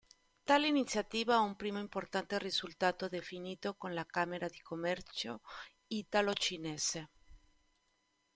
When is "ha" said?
1.35-1.41